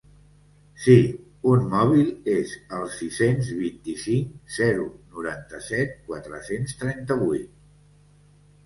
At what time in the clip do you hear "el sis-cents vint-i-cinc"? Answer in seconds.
2.79-4.57